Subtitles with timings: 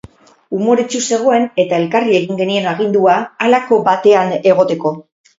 [0.59, 3.17] Umoretsu zegoen eta elkarri egin genion agindua,
[3.47, 4.95] halako batean egotekoa.